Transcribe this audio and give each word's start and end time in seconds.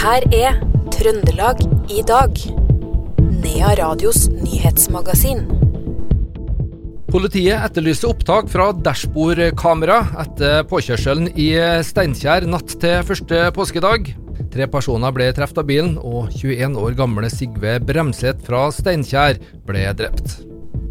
her 0.00 0.24
er 0.32 0.54
Trøndelag 0.94 1.58
i 1.92 2.00
dag. 2.08 2.38
Nea 3.42 3.74
Radios 3.76 4.30
nyhetsmagasin. 4.32 5.42
Politiet 7.10 7.66
etterlyser 7.66 8.08
opptak 8.08 8.48
fra 8.48 8.70
dashbordkamera 8.86 9.98
etter 10.22 10.64
påkjørselen 10.70 11.28
i 11.34 11.50
Steinkjer 11.84 12.48
natt 12.48 12.78
til 12.80 13.04
første 13.04 13.42
påskedag. 13.56 14.08
Tre 14.50 14.70
personer 14.72 15.12
ble 15.14 15.28
truffet 15.36 15.60
av 15.60 15.68
bilen, 15.68 15.98
og 16.00 16.32
21 16.32 16.80
år 16.80 16.96
gamle 16.96 17.28
Sigve 17.32 17.76
Bremseth 17.84 18.46
fra 18.46 18.70
Steinkjer 18.72 19.42
ble 19.68 19.84
drept. 20.00 20.38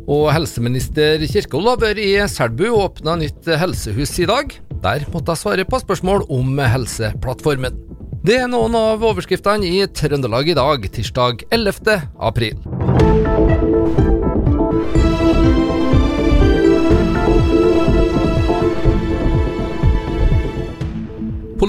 Og 0.10 0.30
helseminister 0.36 1.26
Kirkol 1.30 1.72
har 1.72 1.82
vært 1.82 2.04
i 2.04 2.14
Selbu 2.30 2.68
og 2.70 2.82
åpna 2.92 3.18
nytt 3.24 3.50
helsehus 3.58 4.20
i 4.22 4.30
dag. 4.30 4.54
Der 4.86 5.10
måtte 5.10 5.34
jeg 5.34 5.48
svare 5.48 5.70
på 5.70 5.82
spørsmål 5.82 6.30
om 6.30 6.60
Helseplattformen. 6.62 7.89
Det 8.20 8.36
er 8.36 8.50
noen 8.52 8.74
av 8.76 9.04
overskriftene 9.08 9.64
i 9.64 9.86
Trøndelag 9.96 10.50
i 10.52 10.56
dag, 10.58 10.84
tirsdag 10.92 11.46
11. 11.56 12.02
april. 12.20 12.58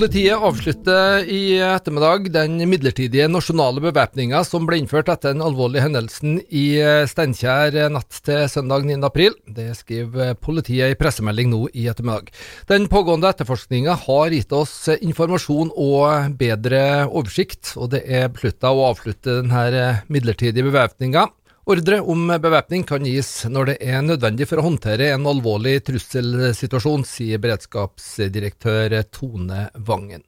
Politiet 0.00 0.32
avslutter 0.32 1.26
i 1.28 1.58
ettermiddag 1.60 2.30
den 2.32 2.54
midlertidige 2.70 3.26
nasjonale 3.28 3.82
bevæpninga 3.84 4.38
som 4.48 4.64
ble 4.64 4.78
innført 4.80 5.10
etter 5.12 5.34
den 5.34 5.42
alvorlige 5.44 5.82
hendelsen 5.84 6.38
i 6.48 6.62
Steinkjer 7.10 7.76
natt 7.92 8.22
til 8.24 8.46
søndag 8.48 8.86
9. 8.88 8.96
april. 9.04 9.36
Det 9.44 9.66
skriver 9.76 10.38
politiet 10.40 10.94
i 10.94 10.96
pressemelding 10.96 11.50
nå 11.52 11.66
i 11.76 11.84
ettermiddag. 11.92 12.32
Den 12.72 12.88
pågående 12.88 13.28
etterforskninga 13.28 13.98
har 14.06 14.32
gitt 14.32 14.54
oss 14.56 14.88
informasjon 14.96 15.74
og 15.76 16.32
bedre 16.40 17.04
oversikt, 17.04 17.74
og 17.76 17.92
det 17.92 18.00
er 18.08 18.32
beslutta 18.32 18.72
å 18.72 18.86
avslutte 18.94 19.42
denne 19.42 19.98
midlertidige 20.08 20.64
bevæpninga 20.70 21.28
Ordre 21.68 21.98
om 22.00 22.30
bevæpning 22.40 22.86
kan 22.88 23.04
gis 23.04 23.44
når 23.44 23.68
det 23.68 23.76
er 23.84 24.00
nødvendig 24.00 24.46
for 24.48 24.60
å 24.60 24.64
håndtere 24.64 25.10
en 25.12 25.26
alvorlig 25.28 25.82
trusselsituasjon, 25.84 27.04
sier 27.04 27.42
beredskapsdirektør 27.42 28.96
Tone 29.12 29.66
Vangen. 29.76 30.24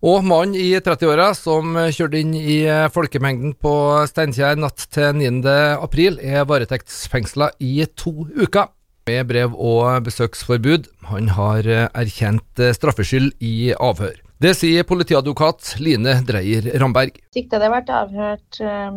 Og 0.00 0.24
mannen 0.24 0.56
i 0.56 0.72
30-åra 0.80 1.34
som 1.36 1.76
kjørte 1.92 2.22
inn 2.22 2.32
i 2.32 2.62
folkemengden 2.94 3.52
på 3.60 3.74
Steinkjer 4.08 4.56
natt 4.56 4.86
til 4.88 5.12
9. 5.20 5.44
april, 5.76 6.16
er 6.24 6.48
varetektsfengsla 6.48 7.50
i 7.60 7.84
to 7.92 8.24
uker 8.32 8.72
med 9.10 9.28
brev 9.28 9.52
og 9.52 10.08
besøksforbud. 10.08 10.88
Han 11.12 11.28
har 11.36 11.68
erkjent 11.92 12.64
straffskyld 12.80 13.34
i 13.44 13.74
avhør. 13.76 14.16
Det 14.40 14.54
sier 14.56 14.86
politiadvokat 14.88 15.74
Line 15.84 16.14
Dreyer 16.24 16.70
Ramberg. 16.80 17.18
Siktede 17.36 17.66
har 17.66 17.74
vært 17.74 17.90
avhørt 17.92 18.60
øh, 18.64 18.94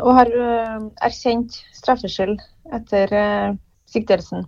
og 0.00 0.14
har 0.16 0.30
øh, 0.32 0.86
erkjent 1.04 1.58
straffskyld 1.76 2.40
etter 2.78 3.12
øh, 3.12 3.58
siktelsen. 3.92 4.46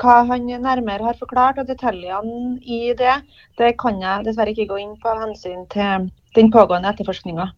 Hva 0.00 0.22
han 0.30 0.48
nærmere 0.48 1.04
har 1.04 1.20
forklart 1.20 1.60
og 1.60 1.68
detaljene 1.68 2.56
i 2.64 2.94
det, 2.96 3.18
det 3.60 3.74
kan 3.76 4.00
jeg 4.00 4.24
dessverre 4.24 4.56
ikke 4.56 4.70
gå 4.72 4.80
inn 4.80 4.96
på 5.02 5.12
av 5.12 5.20
hensyn 5.26 5.68
til 5.68 6.08
den 6.38 6.48
pågående 6.56 6.94
etterforskninga. 6.96 7.50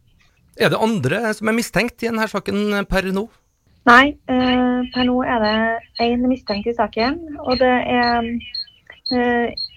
Er 0.58 0.74
det 0.74 0.82
andre 0.82 1.22
som 1.38 1.52
er 1.52 1.58
mistenkt 1.60 2.02
i 2.02 2.10
denne 2.10 2.26
saken 2.26 2.80
per 2.90 3.12
nå? 3.14 3.28
Nei, 3.86 4.16
per 4.26 5.06
nå 5.06 5.20
er 5.22 5.46
det 5.46 5.58
én 6.02 6.26
mistenkt 6.26 6.66
i 6.66 6.74
saken. 6.74 7.22
Og 7.46 7.62
det 7.62 7.76
er 7.94 8.26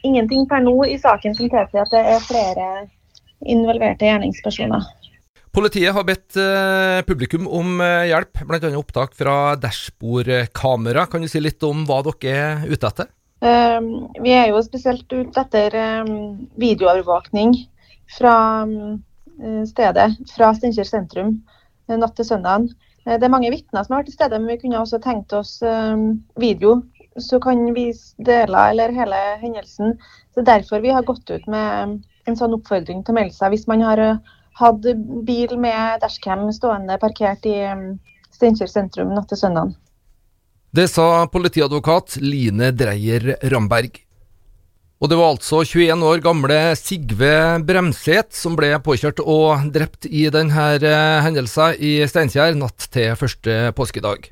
ingenting 0.04 0.48
per 0.50 0.64
nå 0.64 0.74
i 0.88 0.98
saken 1.00 1.36
som 1.38 1.48
tilsier 1.48 1.86
at 1.86 1.94
det 1.94 2.02
er 2.16 2.26
flere 2.26 2.68
involverte 3.42 4.08
gjerningspersoner. 4.08 4.84
Politiet 5.52 5.92
har 5.92 6.06
bedt 6.08 6.38
uh, 6.40 7.02
publikum 7.03 7.47
om 7.52 7.81
uh, 7.84 8.08
hjelp, 8.08 8.40
bl.a. 8.47 8.70
opptak 8.80 9.18
fra 9.20 9.58
dashbordkamera. 9.59 11.08
Kan 11.12 11.25
du 11.25 11.28
si 11.28 11.41
litt 11.44 11.64
om 11.68 11.84
hva 11.90 12.00
dere 12.08 12.38
er 12.38 12.72
ute 12.72 12.88
etter? 12.88 13.12
Vi 13.41 14.31
er 14.38 14.52
jo 14.52 14.59
spesielt 14.62 15.09
ute 15.09 15.41
etter 15.41 15.74
videoovervåkning 16.62 17.56
fra 18.14 18.36
stedet, 19.66 20.06
fra 20.30 20.52
Steinkjer 20.53 20.86
sentrum 20.86 21.31
natt 21.90 22.14
til 22.20 22.28
søndag. 22.28 22.68
Det 23.02 23.18
er 23.18 23.34
mange 23.34 23.50
vitner 23.50 23.81
som 23.81 23.96
har 23.96 24.03
vært 24.03 24.12
til 24.12 24.18
stede, 24.20 24.38
men 24.38 24.53
vi 24.53 24.59
kunne 24.62 24.84
også 24.84 25.02
tenkt 25.02 25.34
oss 25.34 25.56
video 26.38 26.75
så 27.19 27.39
kan 27.44 27.73
vise 27.75 28.16
deler 28.17 28.72
eller 28.72 28.94
hele 28.95 29.19
hendelsen. 29.41 29.97
Så 30.33 30.44
Derfor 30.47 30.79
vi 30.79 30.94
har 30.94 31.03
gått 31.03 31.29
ut 31.29 31.47
med 31.47 31.99
en 32.25 32.38
sånn 32.38 32.55
oppfordring 32.55 33.03
til 33.03 33.13
å 33.13 33.17
melde 33.19 33.35
seg 33.35 33.53
hvis 33.53 33.67
man 33.67 33.83
har 33.83 33.99
eh, 33.99 34.22
hatt 34.61 34.85
bil 35.27 35.57
med 35.59 36.01
dashcam 36.03 36.47
stående 36.53 36.99
parkert 37.01 37.45
i 37.49 37.57
mm, 37.66 37.88
Steinkjer 38.31 38.69
sentrum 38.72 39.11
natt 39.13 39.27
til 39.29 39.41
søndag. 39.41 39.73
Det 40.72 40.88
sa 40.88 41.27
politiadvokat 41.27 42.16
Line 42.23 42.72
Dreyer 42.72 43.35
Ramberg. 43.51 43.99
Og 45.01 45.09
det 45.09 45.17
var 45.17 45.33
altså 45.33 45.63
21 45.66 46.03
år 46.05 46.22
gamle 46.23 46.59
Sigve 46.78 47.33
Bremseth 47.66 48.38
som 48.38 48.53
ble 48.55 48.69
påkjørt 48.85 49.19
og 49.25 49.66
drept 49.73 50.05
i 50.05 50.28
denne 50.31 50.67
eh, 50.78 51.23
hendelsen 51.25 51.75
i 51.81 51.97
Steinkjer 52.07 52.55
natt 52.55 52.88
til 52.93 53.17
første 53.19 53.73
påskedag. 53.75 54.29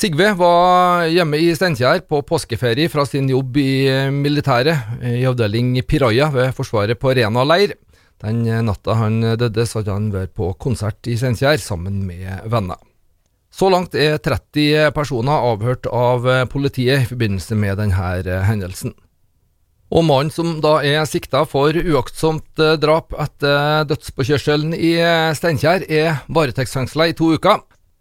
Sigve 0.00 0.30
var 0.32 1.02
hjemme 1.12 1.36
i 1.36 1.50
Steinkjer 1.52 1.98
på 2.08 2.22
påskeferie 2.24 2.88
fra 2.88 3.02
sin 3.04 3.26
jobb 3.28 3.58
i 3.60 3.84
militæret, 4.08 4.94
i 5.04 5.26
avdeling 5.28 5.74
Piraja 5.84 6.30
ved 6.32 6.54
Forsvaret 6.56 6.96
på 6.96 7.12
Rena 7.18 7.42
leir. 7.44 7.74
Den 8.24 8.46
natta 8.64 8.94
han 8.96 9.18
døde, 9.36 9.66
hadde 9.68 9.92
han 9.92 10.06
vært 10.14 10.32
på 10.32 10.54
konsert 10.56 11.04
i 11.04 11.18
Steinkjer 11.20 11.60
sammen 11.60 12.00
med 12.08 12.48
venner. 12.48 12.80
Så 13.52 13.68
langt 13.68 13.92
er 13.92 14.16
30 14.24 14.88
personer 14.96 15.44
avhørt 15.50 15.84
av 15.92 16.24
politiet 16.48 17.04
i 17.04 17.10
forbindelse 17.10 17.60
med 17.60 17.76
denne 17.82 18.40
hendelsen. 18.48 18.96
Og 19.92 20.06
mannen 20.08 20.32
som 20.32 20.62
da 20.64 20.78
er 20.80 21.04
sikta 21.04 21.44
for 21.44 21.76
uaktsomt 21.76 22.64
drap 22.80 23.12
etter 23.20 23.84
dødspåkjørselen 23.92 24.72
i 24.72 24.94
Steinkjer, 25.36 25.84
er 25.92 26.24
varetektsfengsla 26.32 27.12
i 27.12 27.18
to 27.20 27.34
uker. 27.36 27.60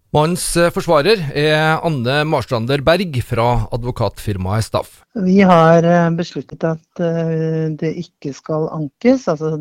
Mannens 0.09 0.43
eh, 0.57 0.71
forsvarer 0.73 1.19
er 1.37 1.83
Anne 1.85 2.23
Marstrander 2.25 2.81
Berg 2.81 3.19
fra 3.21 3.67
advokatfirmaet 3.75 4.65
Staff. 4.65 5.03
Vi 5.13 5.35
har 5.45 5.85
eh, 5.85 6.07
besluttet 6.17 6.65
at 6.65 7.01
eh, 7.05 7.67
det 7.77 7.91
ikke 8.01 8.33
skal 8.33 8.65
ankes. 8.73 9.27
Altså, 9.29 9.53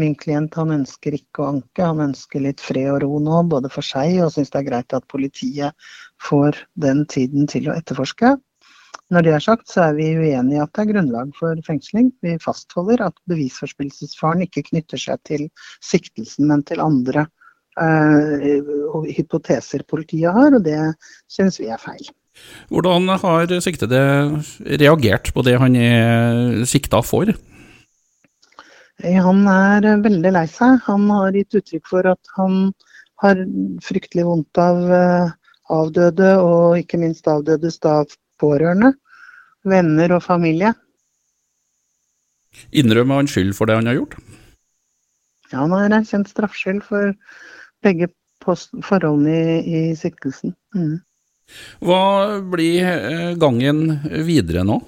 min 0.00 0.18
klient 0.18 0.58
han 0.58 0.74
ønsker 0.80 1.14
ikke 1.14 1.44
å 1.44 1.52
anke, 1.52 1.86
han 1.86 2.02
ønsker 2.08 2.42
litt 2.42 2.62
fred 2.62 2.90
og 2.96 3.00
ro 3.04 3.22
nå, 3.22 3.44
både 3.54 3.70
for 3.70 3.86
seg 3.86 4.18
og 4.24 4.34
syns 4.34 4.50
det 4.50 4.58
er 4.64 4.68
greit 4.72 4.98
at 4.98 5.06
politiet 5.10 5.90
får 6.26 6.58
den 6.82 7.06
tiden 7.10 7.46
til 7.50 7.70
å 7.70 7.78
etterforske. 7.78 8.34
Når 9.14 9.26
det 9.26 9.36
er 9.36 9.42
sagt, 9.52 9.70
så 9.70 9.86
er 9.86 9.98
vi 9.98 10.12
uenig 10.18 10.58
i 10.58 10.62
at 10.62 10.74
det 10.74 10.82
er 10.82 10.94
grunnlag 10.96 11.30
for 11.38 11.58
fengsling. 11.66 12.10
Vi 12.26 12.40
fastholder 12.42 13.06
at 13.06 13.22
bevisforspillelsesfaren 13.30 14.42
ikke 14.46 14.66
knytter 14.72 14.98
seg 14.98 15.22
til 15.30 15.46
siktelsen, 15.78 16.50
men 16.50 16.66
til 16.66 16.82
andre 16.82 17.28
uh, 17.80 19.04
hypoteser 19.08 19.84
politiet 19.88 20.32
har, 20.36 20.56
og 20.56 20.64
det 20.64 20.78
syns 21.30 21.60
vi 21.60 21.70
er 21.72 21.80
feil. 21.80 22.08
Hvordan 22.70 23.08
har 23.20 23.52
siktede 23.60 24.00
reagert 24.80 25.32
på 25.34 25.44
det 25.44 25.58
han 25.60 25.76
er 25.76 26.64
sikta 26.68 27.02
for? 27.04 27.32
Eh, 29.02 29.18
han 29.24 29.42
er 29.48 30.02
veldig 30.04 30.32
lei 30.36 30.46
seg. 30.50 30.80
Han 30.86 31.08
har 31.12 31.36
gitt 31.36 31.56
uttrykk 31.60 31.86
for 31.88 32.08
at 32.10 32.32
han 32.36 32.72
har 33.20 33.42
fryktelig 33.84 34.26
vondt 34.28 34.60
av 34.60 34.80
eh, 34.96 35.32
avdøde, 35.70 36.34
og 36.42 36.78
ikke 36.80 37.00
minst 37.00 37.28
avdødes 37.30 37.80
av 37.88 38.12
pårørende, 38.40 38.94
venner 39.68 40.16
og 40.16 40.24
familie. 40.24 40.72
Innrømmer 42.74 43.20
han 43.20 43.30
skyld 43.30 43.54
for 43.56 43.70
det 43.70 43.78
han 43.78 43.88
har 43.88 44.00
gjort? 44.00 44.16
Ja, 45.50 45.62
han 45.62 45.74
har 45.74 45.92
erkjent 45.94 46.30
straffskyld 46.30 46.82
for 46.86 47.12
begge 47.84 48.10
forholdene 48.44 49.36
i, 49.36 49.84
i 49.90 49.96
siktelsen. 49.98 50.54
Mm. 50.76 50.98
Hva 51.84 52.02
blir 52.52 52.86
eh, 52.86 53.28
gangen 53.40 53.98
videre 54.26 54.64
nå? 54.66 54.80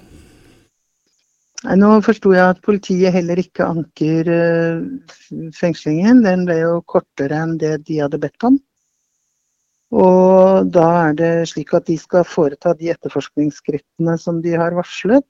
Nå 1.63 1.89
forsto 2.03 2.33
jeg 2.35 2.43
at 2.43 2.59
politiet 2.63 3.15
heller 3.15 3.39
ikke 3.39 3.63
anker 3.63 4.27
uh, 4.27 4.81
fengslingen. 5.55 6.19
Den 6.25 6.43
ble 6.47 6.57
jo 6.59 6.81
kortere 6.91 7.39
enn 7.39 7.55
det 7.61 7.77
de 7.87 8.01
hadde 8.03 8.19
bedt 8.19 8.47
om. 8.49 8.57
Og 9.93 10.67
da 10.73 10.87
er 11.05 11.15
det 11.15 11.31
slik 11.51 11.71
at 11.77 11.85
de 11.85 11.95
skal 12.01 12.25
foreta 12.25 12.73
de 12.75 12.89
etterforskningsskrittene 12.91 14.15
som 14.19 14.41
de 14.43 14.55
har 14.57 14.75
varslet. 14.75 15.29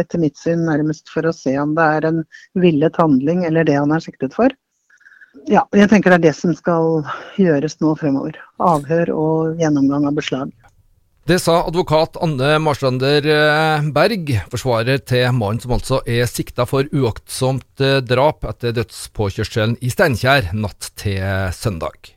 Etter 0.00 0.22
mitt 0.22 0.40
syn 0.40 0.64
nærmest 0.66 1.12
for 1.12 1.28
å 1.28 1.34
se 1.36 1.52
om 1.60 1.76
det 1.76 1.88
er 1.98 2.08
en 2.08 2.22
villet 2.58 2.96
handling 2.98 3.44
eller 3.46 3.68
det 3.68 3.76
han 3.76 3.92
er 3.94 4.02
siktet 4.02 4.34
for. 4.34 4.54
Ja, 5.46 5.62
jeg 5.72 5.88
tenker 5.88 6.12
det 6.12 6.18
er 6.18 6.26
det 6.28 6.36
som 6.36 6.54
skal 6.56 7.04
gjøres 7.38 7.78
nå 7.80 7.94
fremover. 8.00 8.36
Avhør 8.58 9.12
og 9.14 9.60
gjennomgang 9.62 10.08
av 10.10 10.18
beslag. 10.18 10.50
Det 11.28 11.36
sa 11.42 11.58
advokat 11.66 12.14
Anne 12.24 12.54
Marstrander 12.64 13.26
eh, 13.28 13.88
Berg, 13.92 14.30
forsvarer 14.48 15.02
til 15.04 15.26
mannen 15.36 15.60
som 15.60 15.74
altså 15.76 15.98
er 16.08 16.24
sikta 16.24 16.64
for 16.64 16.88
uaktsomt 16.88 17.82
eh, 17.84 17.98
drap 18.00 18.46
etter 18.48 18.72
dødspåkjørselen 18.78 19.74
i 19.84 19.90
Steinkjer 19.92 20.48
natt 20.56 20.88
til 20.96 21.20
søndag. 21.52 22.14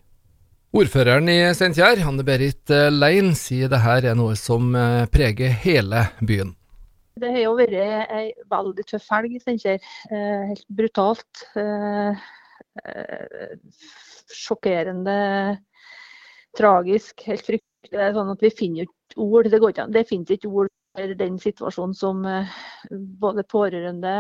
Ordføreren 0.72 1.28
i 1.28 1.38
Steinkjer, 1.52 2.06
Anne 2.08 2.24
Berit 2.24 2.72
eh, 2.72 2.88
Lein, 2.88 3.34
sier 3.36 3.68
det 3.74 3.84
her 3.84 4.08
er 4.14 4.16
noe 4.16 4.40
som 4.40 4.72
preger 5.12 5.60
hele 5.66 6.08
byen. 6.24 6.56
Det 7.20 7.36
har 7.36 7.44
jo 7.50 7.58
vært 7.60 7.76
ei 8.16 8.30
veldig 8.48 8.88
tøff 8.94 9.12
helg 9.12 9.36
i 9.36 9.44
Steinkjer. 9.44 9.84
Helt 10.08 10.64
brutalt. 10.72 11.50
Sjokkerende, 14.32 15.18
tragisk, 16.58 17.26
helt 17.28 17.46
fryktelig. 17.48 17.68
Det 17.92 18.00
er 18.00 18.14
sånn 18.16 18.32
at 18.32 18.44
vi 18.44 18.52
finner 18.54 18.90
ord. 19.18 19.50
Det, 19.50 19.60
går 19.60 19.74
ikke, 19.74 19.88
det 19.92 20.08
finnes 20.10 20.34
ikke 20.36 20.52
ord 20.52 20.70
for 20.96 21.16
den 21.18 21.40
situasjonen 21.42 21.96
som 21.98 22.26
eh, 22.28 22.58
både 22.92 23.46
pårørende 23.50 24.16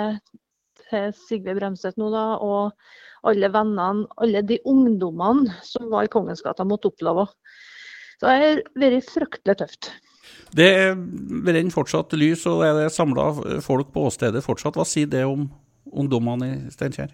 til 0.90 1.12
Sigve 1.28 1.56
Bremseth 1.58 2.00
nå 2.00 2.10
da, 2.14 2.26
og 2.42 3.28
alle 3.28 3.52
vennene, 3.54 4.08
alle 4.24 4.42
de 4.48 4.58
ungdommene 4.68 5.54
som 5.68 5.92
var 5.92 6.08
i 6.08 6.12
Kongens 6.12 6.44
gata, 6.44 6.66
måtte 6.68 6.90
oppleve. 6.92 7.28
Så 8.20 8.28
det 8.28 8.38
har 8.42 8.64
vært 8.82 9.12
fryktelig 9.12 9.58
tøft. 9.62 9.92
Det 10.56 10.72
brenner 10.96 11.74
fortsatt 11.74 12.14
lys, 12.18 12.46
og 12.50 12.64
det 12.64 12.88
er 12.88 12.94
samla 12.94 13.30
folk 13.64 13.92
på 13.94 14.06
åstedet 14.10 14.44
fortsatt. 14.46 14.78
Hva 14.78 14.88
sier 14.88 15.10
det 15.12 15.24
om 15.28 15.48
ungdommene 15.92 16.50
i 16.52 16.74
Steinkjer? 16.74 17.14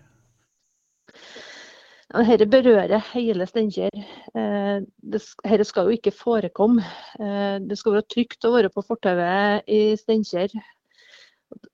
Dette 2.08 2.46
berører 2.48 3.02
hele 3.12 3.46
Steinkjer. 3.50 3.92
Eh, 4.32 4.78
dette 5.12 5.66
skal 5.68 5.90
jo 5.90 5.98
ikke 5.98 6.14
forekomme. 6.16 6.86
Eh, 7.20 7.58
det 7.60 7.76
skal 7.76 7.98
være 7.98 8.08
trygt 8.08 8.48
å 8.48 8.54
være 8.54 8.72
på 8.72 8.84
fortauet 8.88 9.68
i 9.68 9.92
Steinkjer. 10.00 10.54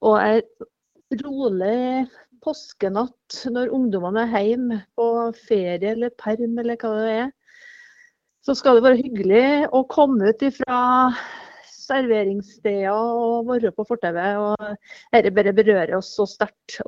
Og 0.02 0.18
en 0.18 1.22
rolig 1.22 2.08
påskenatt 2.42 3.44
når 3.54 3.76
ungdommene 3.78 4.26
er 4.26 4.48
hjemme 4.48 4.80
på 4.98 5.06
ferie 5.46 5.94
eller 5.94 6.10
perm 6.18 6.58
eller 6.60 6.82
hva 6.82 6.96
det 6.98 7.14
er, 7.20 7.30
så 8.44 8.58
skal 8.58 8.80
det 8.80 8.86
være 8.88 9.00
hyggelig 9.04 9.70
å 9.70 9.84
komme 9.88 10.34
ut 10.34 10.44
ifra 10.44 10.82
serveringssteder 11.70 12.90
og 12.90 13.54
være 13.54 13.72
på 13.78 13.86
fortauet. 13.86 14.82
Dette 15.14 15.36
bare 15.38 15.54
berører 15.56 15.96
oss 16.00 16.10
så 16.18 16.26
sterkt. 16.28 16.82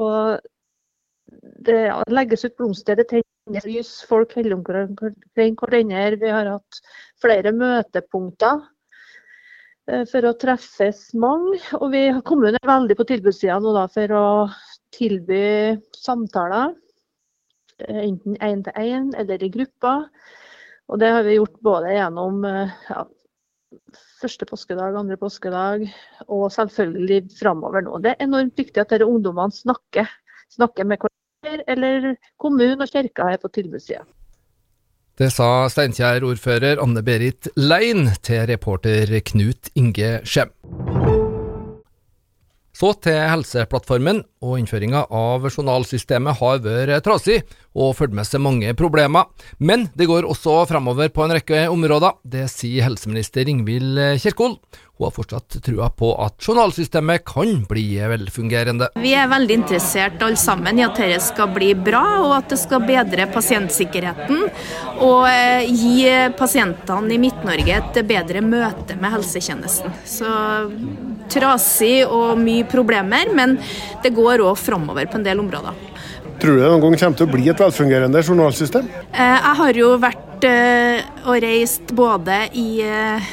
Det 1.69 1.79
legges 2.09 2.49
ut 2.49 2.57
blomster, 2.57 2.97
det 2.97 3.07
lys, 3.45 4.05
folk 4.09 4.33
omkring 4.37 4.63
hverandre. 5.55 6.17
Vi 6.19 6.31
har 6.31 6.47
hatt 6.49 6.79
flere 7.21 7.51
møtepunkter 7.53 8.63
eh, 9.89 10.05
for 10.09 10.25
å 10.25 10.33
treffes 10.41 11.13
mange. 11.13 11.59
Og 11.79 11.91
vi, 11.93 12.07
kommunen 12.25 12.57
er 12.59 12.67
veldig 12.67 12.97
på 12.97 13.07
tilbudssida 13.11 13.59
nå 13.59 13.75
da, 13.75 13.85
for 13.91 14.15
å 14.17 14.25
tilby 14.95 15.77
samtaler. 15.93 16.73
Eh, 17.79 18.01
enten 18.07 18.39
én 18.41 18.63
til 18.65 18.73
én 18.81 19.13
eller 19.15 19.43
i 19.43 19.51
grupper. 19.53 20.09
Og 20.89 20.99
det 21.01 21.13
har 21.13 21.23
vi 21.25 21.37
gjort 21.37 21.61
både 21.65 21.93
gjennom 21.95 22.43
eh, 22.45 22.73
ja, 22.89 23.05
første 24.21 24.45
påskedag, 24.49 24.97
andre 24.97 25.17
påskedag 25.21 25.87
og 26.27 26.45
selvfølgelig 26.53 27.25
framover 27.39 27.85
nå. 27.85 27.97
Det 28.01 28.13
er 28.13 28.25
enormt 28.25 28.57
viktig 28.57 28.81
at 28.81 28.93
disse 28.93 29.05
ungdommene 29.05 29.53
snakker 29.53 30.09
snakker 30.53 30.87
med 30.87 31.01
hverandre, 31.01 31.14
eller 31.67 32.13
kommunen 32.41 32.81
og 32.81 32.91
kirka 32.91 33.31
er 33.33 33.41
på 33.41 33.51
tilbudssida. 33.53 34.03
Det 35.15 35.29
sa 35.31 35.69
Steinkjer-ordfører 35.71 36.81
Anne 36.83 36.99
Berit 37.05 37.47
Lein 37.55 38.09
til 38.25 38.43
reporter 38.49 39.13
Knut 39.31 39.71
Inge 39.79 40.17
Skjem. 40.27 40.51
Så 42.75 42.89
til 42.99 43.15
Helseplattformen, 43.15 44.17
og 44.43 44.57
innføringa 44.59 45.05
av 45.15 45.45
journalsystemet 45.47 46.41
har 46.41 46.57
vært 46.59 47.05
trasig 47.05 47.37
og 47.71 47.93
ført 47.95 48.15
med 48.15 48.27
seg 48.27 48.43
mange 48.43 48.73
problemer. 48.75 49.29
Men 49.63 49.87
det 49.95 50.09
går 50.09 50.27
også 50.27 50.57
fremover 50.67 51.07
på 51.15 51.23
en 51.23 51.35
rekke 51.37 51.61
områder. 51.71 52.17
Det 52.27 52.49
sier 52.51 52.83
helseminister 52.83 53.47
Ingvild 53.47 54.19
Kjerkol. 54.19 54.57
Hun 54.95 55.07
har 55.07 55.15
fortsatt 55.15 55.57
trua 55.63 55.87
på 55.91 56.11
at 56.23 56.35
journalsystemet 56.43 57.23
kan 57.27 57.63
bli 57.67 57.85
velfungerende. 58.11 58.91
Vi 58.99 59.15
er 59.15 59.31
veldig 59.31 59.57
interessert 59.61 60.23
alle 60.23 60.39
sammen 60.39 60.79
i 60.79 60.85
at 60.85 60.99
dette 60.99 61.23
skal 61.23 61.51
bli 61.55 61.73
bra, 61.79 62.03
og 62.27 62.35
at 62.41 62.51
det 62.51 62.59
skal 62.59 62.83
bedre 62.87 63.27
pasientsikkerheten. 63.31 64.45
Og 64.99 65.27
eh, 65.31 65.67
gi 65.71 66.11
pasientene 66.35 67.15
i 67.15 67.19
Midt-Norge 67.23 67.79
et 67.79 68.03
bedre 68.07 68.43
møte 68.43 68.99
med 68.99 69.15
helsetjenesten. 69.15 69.95
Så 70.07 70.31
trasig 71.31 72.05
og 72.05 72.37
mye 72.41 72.67
problemer, 72.69 73.31
men 73.35 73.57
det 74.03 74.13
går 74.15 74.43
òg 74.45 74.55
framover 74.59 75.09
på 75.09 75.19
en 75.19 75.27
del 75.27 75.41
områder. 75.43 75.83
Tror 76.41 76.57
du 76.57 76.61
det 76.61 76.69
noen 76.69 76.83
gang 76.83 76.97
kommer 76.99 77.19
til 77.19 77.27
å 77.29 77.31
bli 77.31 77.49
et 77.49 77.61
velfungerende 77.63 78.21
journalsystem? 78.21 78.87
Eh, 79.13 79.37
jeg 79.39 79.59
har 79.61 79.79
jo 79.79 79.93
vært 80.01 80.25
Eh, 80.45 80.99
og 81.25 81.39
reist 81.41 81.91
både 81.95 82.35
i 82.59 82.81
eh, 82.83 83.29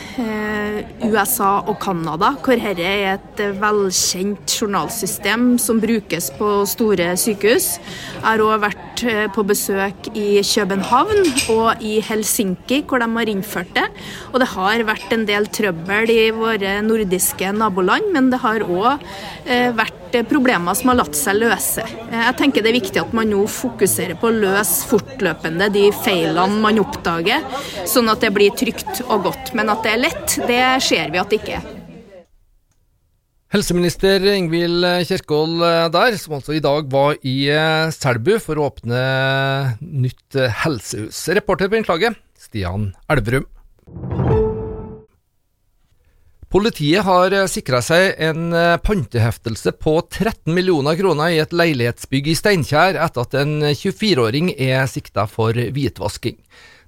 USA 1.05 1.59
og 1.67 1.77
Canada, 1.83 2.33
hvor 2.41 2.57
dette 2.57 2.87
er 2.87 3.17
et 3.17 3.43
velkjent 3.61 4.55
journalsystem 4.55 5.57
som 5.61 5.81
brukes 5.83 6.31
på 6.39 6.51
store 6.71 7.13
sykehus. 7.21 7.75
Jeg 7.83 8.25
har 8.25 8.45
òg 8.45 8.63
vært 8.65 8.92
eh, 9.09 9.27
på 9.33 9.45
besøk 9.49 10.11
i 10.13 10.43
København 10.47 11.25
og 11.55 11.83
i 11.83 11.99
Helsinki, 12.05 12.83
hvor 12.89 13.03
de 13.03 13.09
har 13.17 13.33
innført 13.33 13.73
det. 13.77 13.89
Og 14.33 14.41
det 14.43 14.51
har 14.55 14.85
vært 14.89 15.15
en 15.15 15.27
del 15.29 15.49
trøbbel 15.53 16.13
i 16.13 16.31
våre 16.37 16.79
nordiske 16.85 17.53
naboland, 17.57 18.13
men 18.15 18.31
det 18.33 18.43
har 18.43 18.67
òg 18.67 19.03
vært 19.77 20.03
problemer 20.29 20.77
som 20.77 20.93
har 20.93 20.99
latt 21.01 21.17
seg 21.17 21.39
løse. 21.41 21.85
Jeg 22.13 22.37
tenker 22.39 22.65
det 22.65 22.73
er 22.73 22.79
viktig 22.79 23.01
at 23.03 23.15
man 23.17 23.31
nå 23.33 23.43
fokuserer 23.51 24.19
på 24.21 24.29
å 24.29 24.37
løse 24.37 24.89
fortløpende 24.91 25.71
de 25.73 25.89
feilene 26.03 26.61
man 26.63 26.81
oppdager, 26.83 27.45
sånn 27.89 28.13
at 28.13 28.25
det 28.25 28.33
blir 28.37 28.55
trygt 28.57 29.05
og 29.09 29.29
godt. 29.31 29.55
Men 29.57 29.73
at 29.73 29.85
det 29.87 29.95
er 29.95 30.05
lett, 30.09 30.41
det 30.49 30.65
ser 30.85 31.13
vi 31.13 31.23
at 31.23 31.33
det 31.33 31.41
ikke 31.43 31.61
er. 31.61 31.72
Helseminister 33.53 34.23
Ingvild 34.33 34.81
Kjerkol 35.05 35.59
eh, 35.61 35.87
der, 35.93 36.15
som 36.17 36.39
altså 36.39 36.55
i 36.57 36.63
dag 36.65 36.87
var 36.89 37.19
i 37.21 37.35
eh, 37.53 37.91
Selbu 37.93 38.39
for 38.41 38.57
å 38.57 38.71
åpne 38.71 39.01
nytt 39.85 40.39
eh, 40.41 40.55
helsehus. 40.63 41.19
Reporter 41.37 41.69
på 41.69 41.77
innslaget, 41.77 42.17
Stian 42.41 42.95
Elverum. 43.13 43.45
Politiet 46.53 47.05
har 47.05 47.37
sikra 47.49 47.83
seg 47.85 48.17
en 48.25 48.57
panteheftelse 48.85 49.73
på 49.81 49.99
13 50.01 50.53
millioner 50.53 50.97
kroner 50.97 51.33
i 51.33 51.41
et 51.41 51.53
leilighetsbygg 51.53 52.33
i 52.33 52.37
Steinkjer 52.37 52.97
etter 53.01 53.25
at 53.25 53.37
en 53.41 53.55
24-åring 53.69 54.51
er 54.57 54.85
sikta 54.89 55.25
for 55.29 55.57
hvitvasking. 55.57 56.37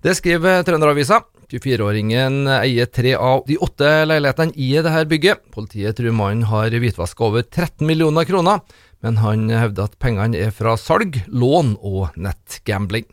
Det 0.04 0.16
skriver 0.16 0.64
Trønderavisa. 0.68 1.22
24-åringen 1.52 2.46
eier 2.48 2.88
tre 2.88 3.14
av 3.16 3.42
de 3.48 3.58
åtte 3.62 3.90
leilighetene 4.08 4.54
i 4.56 4.70
dette 4.78 5.04
bygget. 5.10 5.42
Politiet 5.54 5.98
tror 5.98 6.16
mannen 6.16 6.46
har 6.50 6.72
hvitvaska 6.72 7.26
over 7.26 7.44
13 7.44 7.86
millioner 7.88 8.28
kroner, 8.28 8.62
men 9.04 9.20
han 9.20 9.50
hevder 9.52 9.90
at 9.90 9.98
pengene 10.00 10.40
er 10.46 10.54
fra 10.54 10.76
salg, 10.80 11.20
lån 11.28 11.76
og 11.82 12.16
nettgambling. 12.16 13.08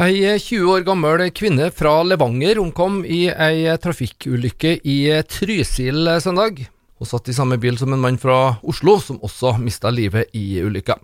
Ei 0.00 0.22
20 0.40 0.70
år 0.72 0.84
gammel 0.86 1.26
kvinne 1.36 1.66
fra 1.74 1.98
Levanger 2.06 2.62
omkom 2.62 3.02
i 3.04 3.26
ei 3.28 3.66
trafikkulykke 3.76 4.78
i 4.88 4.98
Trysil 5.28 6.08
søndag. 6.24 6.62
Hun 7.02 7.08
satt 7.10 7.32
i 7.32 7.34
samme 7.34 7.56
bil 7.58 7.74
som 7.74 7.90
en 7.90 7.98
mann 7.98 8.14
fra 8.22 8.60
Oslo, 8.62 8.92
som 9.02 9.18
også 9.26 9.56
mista 9.58 9.90
livet 9.90 10.30
i 10.38 10.60
ulykka. 10.62 10.94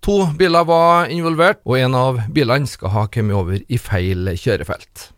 To 0.00 0.30
biler 0.38 0.64
var 0.64 1.12
involvert, 1.12 1.60
og 1.68 1.76
en 1.76 1.96
av 1.98 2.22
bilene 2.32 2.64
skal 2.70 2.94
ha 2.94 3.02
kommet 3.12 3.36
over 3.36 3.58
i 3.60 3.76
feil 3.76 4.32
kjørefelt. 4.32 5.10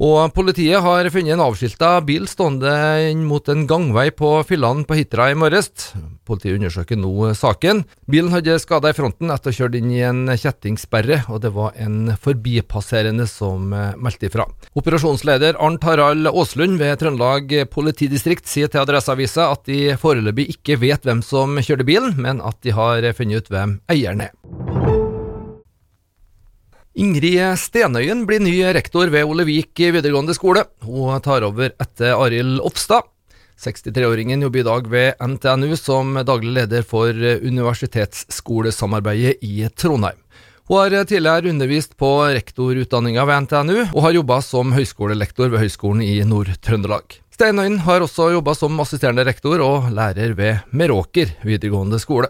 Og 0.00 0.30
Politiet 0.32 0.80
har 0.80 1.04
funnet 1.12 1.34
en 1.34 1.42
avskilta 1.44 1.90
bil 2.08 2.24
stående 2.24 2.70
inn 3.10 3.26
mot 3.28 3.44
en 3.52 3.66
gangvei 3.68 4.06
på 4.16 4.30
Fylland 4.48 4.86
på 4.88 4.96
Hitra 4.96 5.26
i 5.28 5.36
morges. 5.36 5.90
Politiet 6.24 6.56
undersøker 6.56 6.96
nå 6.96 7.34
saken. 7.36 7.82
Bilen 8.08 8.32
hadde 8.32 8.56
skader 8.62 8.94
i 8.94 8.96
fronten 8.96 9.28
etter 9.28 9.50
å 9.50 9.52
ha 9.52 9.58
kjørt 9.58 9.76
inn 9.76 9.92
i 9.92 10.00
en 10.08 10.22
kjettingsperre, 10.32 11.26
og 11.28 11.42
det 11.44 11.52
var 11.52 11.76
en 11.76 12.14
forbipasserende 12.16 13.28
som 13.28 13.74
eh, 13.76 13.92
meldte 14.00 14.30
ifra. 14.30 14.48
Operasjonsleder 14.72 15.60
Arnt 15.60 15.84
Harald 15.84 16.32
Aaslund 16.32 16.80
ved 16.80 16.96
Trøndelag 17.02 17.52
politidistrikt 17.68 18.48
sier 18.48 18.72
til 18.72 18.80
Adresseavisa 18.80 19.50
at 19.52 19.68
de 19.68 19.98
foreløpig 20.00 20.48
ikke 20.56 20.80
vet 20.80 21.04
hvem 21.04 21.20
som 21.20 21.60
kjørte 21.60 21.84
bilen, 21.84 22.16
men 22.16 22.40
at 22.40 22.56
de 22.64 22.72
har 22.72 23.04
funnet 23.20 23.44
ut 23.44 23.52
hvem 23.52 23.82
eieren 23.92 24.30
er. 24.30 24.32
Ingrid 26.98 27.54
Stenøyen 27.54 28.24
blir 28.26 28.42
ny 28.42 28.66
rektor 28.74 29.06
ved 29.14 29.22
Olevik 29.22 29.78
videregående 29.78 30.34
skole. 30.34 30.66
Hun 30.82 31.22
tar 31.22 31.46
over 31.46 31.70
etter 31.70 32.18
Arild 32.18 32.58
Ofstad. 32.66 33.06
63-åringen 33.62 34.42
jobber 34.42 34.58
i 34.58 34.66
dag 34.66 34.90
ved 34.90 35.14
NTNU 35.22 35.78
som 35.78 36.18
daglig 36.26 36.50
leder 36.56 36.82
for 36.82 37.14
universitetsskolesamarbeidet 37.14 39.38
i 39.46 39.70
Trondheim. 39.70 40.18
Hun 40.66 40.78
har 40.80 41.04
tidligere 41.06 41.48
undervist 41.52 41.96
på 41.98 42.26
rektorutdanninga 42.34 43.24
ved 43.26 43.40
NTNU, 43.46 43.78
og 43.94 44.02
har 44.06 44.12
jobba 44.18 44.40
som 44.42 44.72
høyskolelektor 44.74 45.48
ved 45.50 45.58
Høgskolen 45.62 46.02
i 46.02 46.24
Nord-Trøndelag. 46.26 47.20
Steinøyen 47.30 47.78
har 47.86 48.00
også 48.02 48.34
jobba 48.34 48.54
som 48.58 48.80
assisterende 48.82 49.24
rektor 49.26 49.60
og 49.62 49.90
lærer 49.94 50.34
ved 50.38 50.58
Meråker 50.74 51.26
videregående 51.46 51.98
skole. 52.02 52.28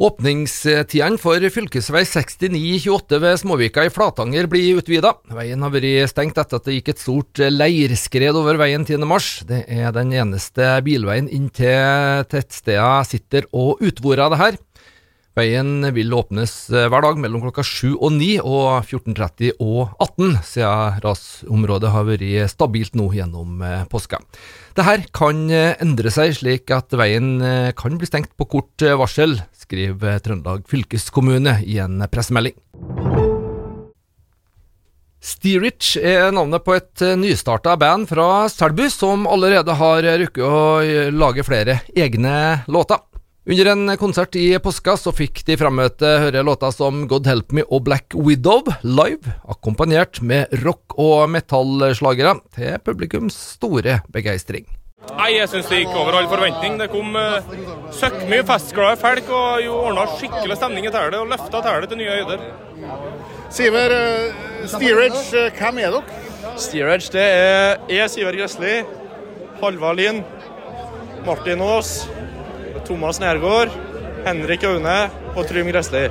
Åpningstidene 0.00 1.20
for 1.20 1.44
fv. 1.44 1.66
6928 1.76 3.18
ved 3.20 3.40
Småvika 3.42 3.82
i 3.84 3.90
Flatanger 3.92 4.46
blir 4.48 4.78
utvida. 4.80 5.12
Veien 5.36 5.60
har 5.60 5.74
vært 5.74 6.08
stengt 6.08 6.40
etter 6.40 6.56
at 6.56 6.64
det 6.64 6.78
gikk 6.78 6.88
et 6.94 7.02
stort 7.02 7.42
leirskred 7.52 8.38
over 8.40 8.56
veien 8.62 8.86
10.3. 8.88 9.20
Det 9.50 9.60
er 9.68 9.92
den 9.92 10.14
eneste 10.16 10.72
bilveien 10.86 11.28
inn 11.28 11.50
til 11.52 12.24
tettstedene 12.32 13.04
Sitter 13.10 13.44
og 13.52 13.84
Utvora, 13.84 14.30
det 14.32 14.40
her. 14.40 14.60
Veien 15.38 15.84
vil 15.94 16.10
åpnes 16.10 16.52
eh, 16.74 16.88
hver 16.90 17.04
dag 17.04 17.18
mellom 17.22 17.44
klokka 17.44 17.62
7 17.62 17.92
og 17.92 18.08
9 18.16 18.30
og 18.42 18.64
14.30 18.82 19.60
og 19.62 19.92
18, 20.02 20.32
siden 20.42 20.96
rasområdet 21.04 21.92
har 21.94 22.06
vært 22.08 22.50
stabilt 22.50 22.96
nå 22.98 23.06
gjennom 23.14 23.60
eh, 23.62 23.84
påska. 23.90 24.18
Dette 24.74 24.96
kan 25.14 25.44
eh, 25.54 25.76
endre 25.78 26.10
seg, 26.10 26.34
slik 26.34 26.72
at 26.74 26.90
veien 26.98 27.38
kan 27.78 27.98
bli 28.00 28.08
stengt 28.10 28.32
på 28.34 28.48
kort 28.50 28.82
varsel, 28.82 29.38
skriver 29.54 30.18
Trøndelag 30.24 30.66
fylkeskommune 30.70 31.60
i 31.62 31.78
en 31.78 32.02
pressemelding. 32.10 32.56
Steerich 35.20 35.94
er 36.00 36.32
navnet 36.34 36.64
på 36.64 36.74
et 36.74 37.04
nystarta 37.20 37.76
band 37.78 38.08
fra 38.10 38.48
Selbu, 38.50 38.88
som 38.90 39.28
allerede 39.30 39.78
har 39.78 40.10
rukket 40.24 40.42
å 40.42 41.12
lage 41.14 41.46
flere 41.46 41.82
egne 41.94 42.34
låter. 42.72 43.04
Under 43.48 43.66
en 43.66 43.96
konsert 43.96 44.36
i 44.36 44.58
påska 44.60 44.98
så 45.00 45.14
fikk 45.16 45.40
de 45.48 45.54
frammøte 45.56 46.08
høre 46.20 46.42
låta 46.44 46.68
som 46.74 47.06
God 47.08 47.24
Help 47.26 47.54
Me 47.56 47.62
og 47.72 47.86
Black 47.86 48.12
Widow 48.12 48.68
live, 48.84 49.32
akkompagnert 49.48 50.20
med 50.20 50.52
rock- 50.60 50.98
og 51.00 51.24
metallslagere, 51.32 52.34
til 52.52 52.76
publikums 52.84 53.38
store 53.56 54.02
begeistring. 54.12 54.68
Nei, 55.16 55.30
Jeg 55.38 55.48
syns 55.48 55.72
det 55.72 55.80
gikk 55.80 55.96
over 55.96 56.18
all 56.18 56.28
forventning. 56.28 56.76
Det 56.76 56.90
kom 56.92 57.16
uh, 57.16 57.40
søkk 57.96 58.20
mye 58.28 58.44
festglade 58.44 59.00
folk 59.00 59.32
og 59.32 59.64
jo 59.64 59.80
ordna 59.86 60.04
skikkelig 60.12 60.60
stemning 60.60 60.84
i 60.84 60.92
tælet 60.92 61.16
og 61.22 61.32
løfta 61.32 61.64
tælet 61.64 61.88
til 61.88 62.02
nye 62.02 62.20
høyder. 62.20 62.44
Siver, 63.48 63.96
uh, 63.96 64.68
Steerage, 64.68 65.24
uh, 65.32 65.48
hvem 65.56 65.80
er 65.80 65.96
dere? 65.96 66.56
Steerage, 66.60 67.08
det 67.16 67.24
er 67.24 67.80
jeg, 67.88 68.12
Siver 68.12 68.36
Gressli, 68.36 68.82
Halvard 69.64 69.96
Lien, 69.96 70.20
Martin 71.24 71.64
Aas. 71.64 72.02
Thomas 72.86 73.20
Nergård, 73.22 73.72
Henrik 74.26 74.64
Aune 74.68 74.98
og 75.34 75.46
Trym 75.48 75.70
Gressli. 75.70 76.08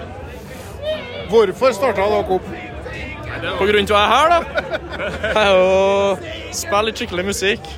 Hvorfor 1.30 1.76
starta 1.76 2.06
dere 2.06 2.24
opp? 2.38 2.48
På 3.60 3.68
grunn 3.70 3.86
av 3.86 3.92
jeg 3.94 4.00
er 4.00 4.14
her, 4.14 4.32
da. 4.34 4.40
Å 5.54 6.56
spille 6.56 6.88
litt 6.90 7.00
skikkelig 7.00 7.28
musikk. 7.30 7.70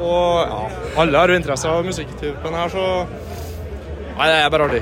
Og 0.00 0.40
ja, 0.40 0.62
alle 1.02 1.20
har 1.20 1.30
jo 1.30 1.36
interesse 1.36 1.68
av 1.68 1.84
musikktypen 1.84 2.56
her, 2.56 2.72
så 2.72 2.86
Nei, 4.20 4.26
det 4.28 4.38
er 4.40 4.50
bare 4.52 4.66
artig. 4.68 4.80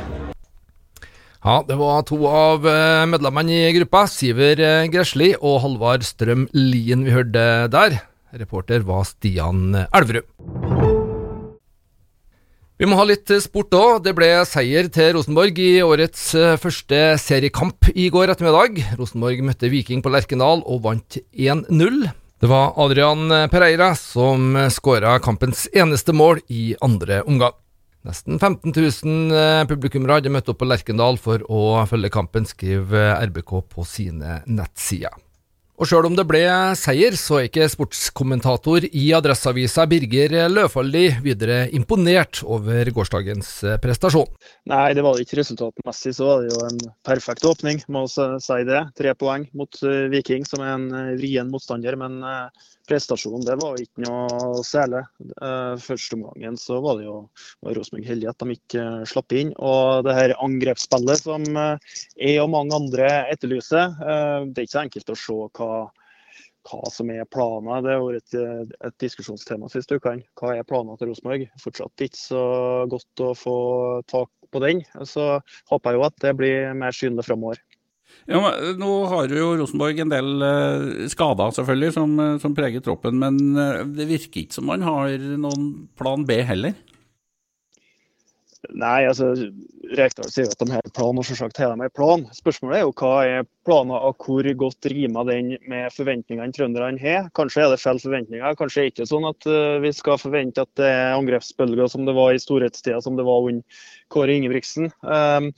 Ja, 1.39 1.61
det 1.67 1.77
var 1.79 2.03
to 2.07 2.17
av 2.27 2.65
eh, 2.67 3.05
medlemmene 3.07 3.61
i 3.69 3.75
gruppa, 3.77 4.03
Siver 4.11 4.59
eh, 4.59 4.89
Gresli 4.91 5.31
og 5.39 5.61
Halvard 5.63 6.07
Strøm 6.07 6.49
Lien 6.57 7.07
vi 7.07 7.15
hørte 7.15 7.45
der. 7.71 8.01
Reporter 8.35 8.83
var 8.85 9.07
Stian 9.09 9.71
Elverud. 9.87 10.27
Vi 12.79 12.87
må 12.87 12.95
ha 12.95 13.05
litt 13.09 13.27
sport 13.43 13.75
òg. 13.75 14.05
Det 14.05 14.13
ble 14.15 14.29
seier 14.47 14.87
til 14.95 15.17
Rosenborg 15.17 15.57
i 15.59 15.81
årets 15.83 16.29
eh, 16.39 16.55
første 16.63 17.01
seriekamp 17.19 17.89
i 17.91 18.07
går 18.15 18.31
ettermiddag. 18.31 18.79
Rosenborg 19.01 19.43
møtte 19.43 19.71
Viking 19.73 19.99
på 20.05 20.13
Lerkendal 20.15 20.63
og 20.63 20.85
vant 20.85 21.19
1-0. 21.35 21.99
Det 22.39 22.47
var 22.47 22.79
Adrian 22.79 23.35
Pereira 23.51 23.91
som 23.99 24.55
skåra 24.71 25.17
kampens 25.19 25.67
eneste 25.75 26.15
mål 26.15 26.39
i 26.55 26.77
andre 26.79 27.25
omgang. 27.27 27.59
Nesten 28.07 28.39
15 28.39 28.71
000 28.71 29.35
eh, 29.35 29.67
publikummere 29.67 30.21
hadde 30.21 30.31
møtt 30.31 30.47
opp 30.53 30.63
på 30.63 30.69
Lerkendal 30.71 31.19
for 31.19 31.43
å 31.51 31.83
følge 31.91 32.15
kampen, 32.15 32.47
skriver 32.47 33.19
RBK 33.27 33.57
på 33.75 33.87
sine 33.91 34.45
nettsider. 34.47 35.19
Og 35.79 35.87
sjøl 35.87 36.09
om 36.09 36.17
det 36.19 36.25
ble 36.27 36.41
seier, 36.75 37.15
så 37.15 37.37
er 37.39 37.45
ikke 37.47 37.69
sportskommentator 37.71 38.83
i 38.89 39.05
Adresseavisa 39.15 39.85
Birger 39.87 40.33
Løfaldi 40.51 41.05
videre 41.23 41.61
imponert 41.71 42.41
over 42.43 42.91
gårsdagens 42.97 43.53
eh, 43.63 43.77
prestasjon. 43.79 44.27
Nei, 44.67 44.89
det 44.99 45.05
var 45.07 45.15
det 45.15 45.29
ikke. 45.29 45.39
Resultatmessig 45.39 46.17
så 46.19 46.27
var 46.27 46.43
det 46.43 46.51
jo 46.51 46.65
en 46.67 46.83
perfekt 47.07 47.47
åpning, 47.47 47.79
må 47.95 48.09
si 48.11 48.59
det. 48.67 48.81
Tre 48.99 49.15
poeng 49.15 49.47
mot 49.55 49.79
eh, 49.87 50.09
Viking, 50.11 50.49
som 50.51 50.67
er 50.67 50.75
en 50.75 50.89
eh, 50.91 51.15
vrien 51.21 51.55
motstander. 51.55 51.95
Men 52.03 52.19
prestasjonen 52.89 53.45
det 53.47 53.59
var 53.61 53.79
ikke 53.81 54.05
noe 54.07 54.63
særlig. 54.67 55.05
Uh, 55.43 55.77
første 55.83 56.19
omgangen 56.19 56.59
så 56.61 56.81
var 56.85 56.99
det 56.99 57.07
jo 57.07 57.19
Rosenborg 57.67 58.09
heldig 58.09 58.31
at 58.33 58.43
de 58.43 58.57
ikke 58.57 58.87
slapp 59.13 59.37
inn. 59.37 59.55
Og 59.59 60.09
det 60.09 60.17
her 60.17 60.37
angrepsspillet 60.43 61.23
som 61.23 61.47
jeg 61.53 62.41
og 62.43 62.53
mange 62.55 62.77
andre 62.77 63.13
etterlyser, 63.33 63.95
det 64.49 64.61
er 64.63 64.67
ikke 64.67 64.77
så 64.77 64.85
enkelt 64.85 65.15
å 65.15 65.19
se 65.19 65.39
hva 65.61 65.73
hva 66.69 66.91
som 66.93 67.11
er 67.13 67.29
planen. 67.33 67.85
Det 67.85 67.95
har 67.95 68.03
vært 68.03 68.35
et, 68.35 68.75
et 68.85 68.97
diskusjonstema 69.03 69.71
siste 69.73 69.99
ukene. 69.99 70.27
Hva 70.39 70.57
er 70.57 70.67
planen 70.69 70.99
til 71.01 71.11
Rosenborg? 71.11 71.47
Fortsatt 71.63 72.05
ikke 72.05 72.21
så 72.21 72.43
godt 72.91 73.25
å 73.25 73.33
få 73.39 73.57
tak 74.11 74.31
på 74.53 74.63
den. 74.65 74.83
Så 75.09 75.39
håper 75.71 75.95
jeg 75.95 76.01
jo 76.01 76.07
at 76.09 76.21
det 76.25 76.37
blir 76.39 76.77
mer 76.79 76.97
synlig 76.97 77.27
framover. 77.29 77.61
Ja, 78.27 78.41
men 78.43 78.77
Nå 78.81 78.93
har 79.09 79.31
jo 79.33 79.55
Rosenborg 79.61 80.03
en 80.03 80.13
del 80.13 80.43
uh, 80.43 81.07
skader 81.09 81.55
selvfølgelig 81.57 81.95
som, 81.95 82.19
eh, 82.21 82.37
som, 82.43 82.57
preger 82.57 82.85
troppen, 82.85 83.21
men 83.23 83.39
det 83.95 84.09
virker 84.11 84.45
ikke 84.45 84.59
som 84.59 84.69
man 84.69 84.85
har 84.85 85.15
noen 85.39 85.89
plan 85.99 86.27
B 86.29 86.43
heller? 86.45 86.77
Nei, 88.75 89.07
altså 89.07 89.31
Rekdal 89.97 90.29
sier 90.29 90.51
at 90.51 90.61
de 90.61 90.75
har 90.75 90.89
plan, 90.93 91.17
og 91.17 91.25
selvsagt 91.25 91.61
har 91.63 91.71
de 91.73 91.87
en 91.87 91.95
plan. 91.95 92.25
Spørsmålet 92.37 92.81
er 92.81 92.83
jo 92.83 92.95
hva 92.99 93.13
er 93.25 93.47
planen, 93.65 93.95
og 93.95 94.25
hvor 94.25 94.49
godt 94.61 94.89
rimer 94.93 95.29
den 95.29 95.55
med 95.71 95.95
forventningene 95.95 96.53
trønderne 96.53 97.01
har. 97.01 97.31
Kanskje 97.39 97.65
er 97.65 97.73
det 97.73 97.81
feil 97.81 98.01
forventninger. 98.03 98.59
Kanskje 98.59 98.83
er 98.83 98.89
det 98.89 98.93
ikke 98.93 99.09
sånn 99.09 99.29
at 99.31 99.49
vi 99.85 99.93
skal 99.97 100.21
forvente 100.21 100.67
at 100.67 100.73
det 100.81 100.91
er 100.91 101.15
angrepsbølger 101.17 101.89
som 101.93 102.05
det 102.09 102.17
var 102.19 102.35
i 102.35 102.43
storhetstida, 102.43 103.01
som 103.05 103.17
det 103.17 103.25
var 103.29 103.49
under 103.49 103.87
Kåre 104.13 104.37
Ingebrigtsen. 104.37 104.91
Um, 105.07 105.53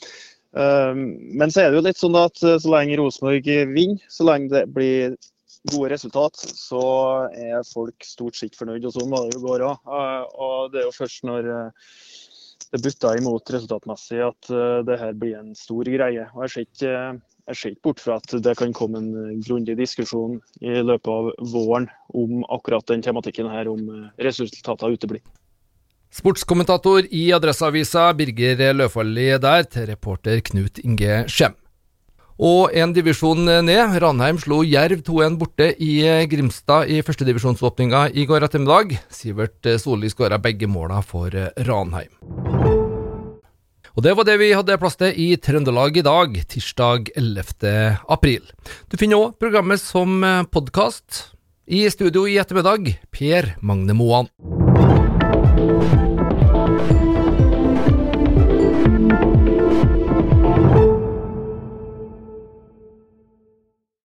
men 0.52 1.52
så 1.52 1.62
er 1.62 1.71
det 1.71 1.78
jo 1.78 1.85
litt 1.87 2.00
sånn 2.00 2.16
at 2.19 2.40
uh, 2.42 2.57
så 2.59 2.73
lenge 2.73 2.99
Rosenborg 2.99 3.47
vinner, 3.71 4.00
så 4.11 4.26
lenge 4.26 4.50
det 4.50 4.64
blir 4.75 5.14
gode 5.71 5.90
resultat, 5.92 6.40
så 6.40 6.83
er 7.37 7.66
folk 7.69 8.07
stort 8.07 8.38
sett 8.38 8.57
fornøyd. 8.59 8.87
Og 8.88 8.97
sånn 8.97 9.12
var 9.12 9.26
det 9.26 9.37
jo 9.37 9.45
går 9.45 9.66
òg. 9.69 9.85
Uh, 9.87 10.25
og 10.42 10.73
det 10.73 10.83
er 10.83 10.88
jo 10.88 10.97
først 10.97 11.26
når 11.28 11.50
uh, 11.50 11.90
det 12.71 12.83
butter 12.85 13.19
imot 13.19 13.50
resultatmessig 13.50 14.21
at 14.23 14.49
det 14.87 14.97
her 15.00 15.16
blir 15.19 15.40
en 15.40 15.54
stor 15.59 15.88
greie. 15.90 16.26
Og 16.37 16.45
Jeg 16.45 16.52
ser 16.52 16.66
ikke, 16.69 16.92
jeg 17.50 17.59
ser 17.59 17.73
ikke 17.75 17.87
bort 17.88 18.02
fra 18.04 18.19
at 18.21 18.35
det 18.47 18.52
kan 18.61 18.75
komme 18.76 19.00
en 19.00 19.40
grundig 19.42 19.75
diskusjon 19.80 20.37
i 20.62 20.76
løpet 20.78 21.11
av 21.11 21.33
våren 21.50 21.88
om 22.14 22.45
akkurat 22.47 22.87
den 22.87 23.02
tematikken 23.02 23.50
her, 23.50 23.66
om 23.73 23.90
resultatene 24.23 24.95
uteblir. 24.95 25.25
Sportskommentator 26.11 27.07
i 27.14 27.29
Adresseavisa 27.31 28.09
Birger 28.19 28.73
Løfaldli 28.75 29.29
der, 29.38 29.62
til 29.71 29.87
reporter 29.93 30.40
Knut 30.43 30.81
Inge 30.83 31.23
Skjem. 31.31 31.55
Og 32.40 32.73
en 32.75 32.90
divisjon 32.97 33.45
ned. 33.47 33.95
Ranheim 34.02 34.40
slo 34.43 34.62
Jerv 34.67 35.05
2-1 35.07 35.37
borte 35.38 35.69
i 35.79 36.00
Grimstad 36.26 36.90
i 36.90 36.99
førstedivisjonsåpninga 37.07 38.09
i 38.11 38.25
går 38.26 38.47
ettermiddag. 38.49 38.97
Sivert 39.12 39.69
Solli 39.79 40.11
skåra 40.11 40.40
begge 40.43 40.67
måla 40.67 40.99
for 41.05 41.31
Ranheim. 41.69 42.11
Og 43.95 44.02
det 44.02 44.14
var 44.17 44.26
det 44.26 44.38
vi 44.40 44.50
hadde 44.57 44.79
plass 44.83 44.99
til 44.99 45.14
i 45.14 45.35
Trøndelag 45.38 46.00
i 46.00 46.07
dag, 46.07 46.35
tirsdag 46.50 47.12
11. 47.14 48.00
april. 48.11 48.49
Du 48.90 48.99
finner 48.99 49.21
òg 49.21 49.37
programmet 49.38 49.83
som 49.83 50.25
podkast. 50.50 51.29
I 51.71 51.85
studio 51.93 52.25
i 52.26 52.40
ettermiddag, 52.43 52.97
Per 53.14 53.55
Magne 53.62 53.95
Moan. 53.95 54.60